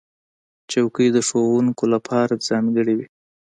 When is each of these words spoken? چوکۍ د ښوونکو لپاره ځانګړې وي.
چوکۍ 0.71 1.07
د 1.15 1.17
ښوونکو 1.27 1.83
لپاره 1.93 2.41
ځانګړې 2.47 2.93
وي. 2.97 3.07